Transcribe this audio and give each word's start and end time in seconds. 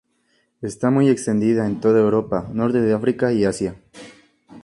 Está 0.63 0.89
muy 0.89 1.09
extendida 1.09 1.67
en 1.67 1.79
toda 1.79 1.99
Europa, 1.99 2.49
norte 2.51 2.81
de 2.81 2.91
África 2.95 3.31
y 3.33 3.45
Asia. 3.45 3.77